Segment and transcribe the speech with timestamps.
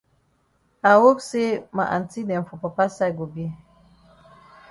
[0.91, 3.45] I hope say ma aunty dem for papa side go be.